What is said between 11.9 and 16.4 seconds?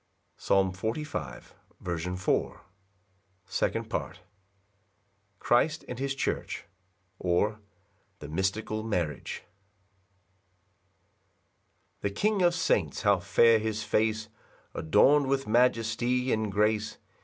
1 The king of saints, how fair his face, Adorn'd with majesty